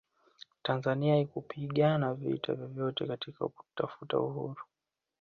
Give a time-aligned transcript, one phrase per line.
[0.63, 4.61] tanzania haikupigana vita yoyote katika kutafuta uhuru